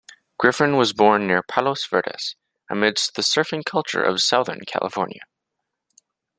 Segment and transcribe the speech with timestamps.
[0.39, 2.35] Griffin was born near Palos Verdes
[2.71, 5.21] amidst the surfing culture of southern California.